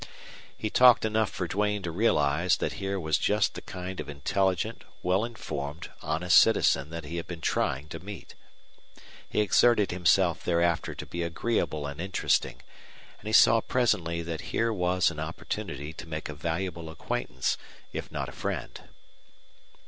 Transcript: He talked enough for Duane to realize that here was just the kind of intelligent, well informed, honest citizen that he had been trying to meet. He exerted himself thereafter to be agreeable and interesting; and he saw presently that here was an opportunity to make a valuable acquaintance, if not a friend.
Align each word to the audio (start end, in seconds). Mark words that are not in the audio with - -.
He 0.57 0.71
talked 0.71 1.05
enough 1.05 1.29
for 1.29 1.47
Duane 1.47 1.83
to 1.83 1.91
realize 1.91 2.57
that 2.57 2.73
here 2.81 2.99
was 2.99 3.19
just 3.19 3.53
the 3.53 3.61
kind 3.61 3.99
of 3.99 4.09
intelligent, 4.09 4.83
well 5.03 5.23
informed, 5.23 5.91
honest 6.01 6.39
citizen 6.39 6.89
that 6.89 7.05
he 7.05 7.17
had 7.17 7.27
been 7.27 7.39
trying 7.39 7.87
to 7.89 7.99
meet. 7.99 8.33
He 9.29 9.41
exerted 9.41 9.91
himself 9.91 10.43
thereafter 10.43 10.95
to 10.95 11.05
be 11.05 11.21
agreeable 11.21 11.85
and 11.85 12.01
interesting; 12.01 12.63
and 13.19 13.27
he 13.27 13.33
saw 13.33 13.61
presently 13.61 14.23
that 14.23 14.41
here 14.49 14.73
was 14.73 15.11
an 15.11 15.19
opportunity 15.19 15.93
to 15.93 16.09
make 16.09 16.29
a 16.29 16.33
valuable 16.33 16.89
acquaintance, 16.89 17.55
if 17.93 18.11
not 18.11 18.27
a 18.27 18.31
friend. 18.31 18.81